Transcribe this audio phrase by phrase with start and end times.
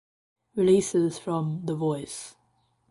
[0.55, 2.35] Releases from "The Voice"